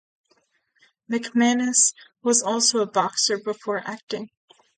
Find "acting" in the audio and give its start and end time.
3.87-4.31